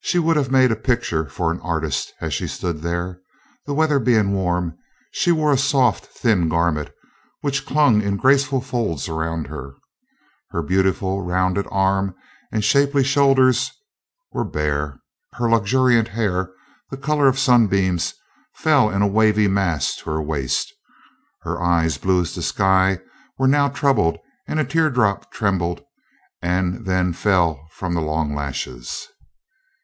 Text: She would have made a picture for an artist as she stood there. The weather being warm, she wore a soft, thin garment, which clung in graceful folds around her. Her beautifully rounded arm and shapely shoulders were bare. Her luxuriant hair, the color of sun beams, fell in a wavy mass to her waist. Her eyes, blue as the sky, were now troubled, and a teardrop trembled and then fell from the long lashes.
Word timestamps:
She 0.00 0.18
would 0.18 0.38
have 0.38 0.50
made 0.50 0.72
a 0.72 0.76
picture 0.76 1.26
for 1.28 1.50
an 1.52 1.60
artist 1.60 2.14
as 2.18 2.32
she 2.32 2.46
stood 2.48 2.80
there. 2.80 3.20
The 3.66 3.74
weather 3.74 3.98
being 3.98 4.32
warm, 4.32 4.74
she 5.10 5.30
wore 5.32 5.52
a 5.52 5.58
soft, 5.58 6.06
thin 6.06 6.48
garment, 6.48 6.88
which 7.42 7.66
clung 7.66 8.00
in 8.00 8.16
graceful 8.16 8.62
folds 8.62 9.06
around 9.06 9.48
her. 9.48 9.74
Her 10.50 10.62
beautifully 10.62 11.20
rounded 11.26 11.66
arm 11.70 12.14
and 12.50 12.64
shapely 12.64 13.04
shoulders 13.04 13.70
were 14.32 14.46
bare. 14.46 14.98
Her 15.34 15.46
luxuriant 15.50 16.08
hair, 16.08 16.52
the 16.90 16.96
color 16.96 17.28
of 17.28 17.38
sun 17.38 17.66
beams, 17.66 18.14
fell 18.54 18.88
in 18.88 19.02
a 19.02 19.06
wavy 19.06 19.46
mass 19.46 19.94
to 19.96 20.04
her 20.08 20.22
waist. 20.22 20.72
Her 21.42 21.60
eyes, 21.60 21.98
blue 21.98 22.22
as 22.22 22.34
the 22.34 22.40
sky, 22.40 22.98
were 23.38 23.46
now 23.46 23.68
troubled, 23.68 24.16
and 24.46 24.58
a 24.58 24.64
teardrop 24.64 25.30
trembled 25.32 25.82
and 26.40 26.86
then 26.86 27.12
fell 27.12 27.68
from 27.72 27.92
the 27.92 28.00
long 28.00 28.34
lashes. 28.34 29.06